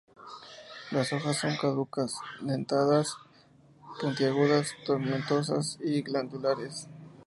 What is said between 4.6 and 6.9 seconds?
tomentosas y glandulares.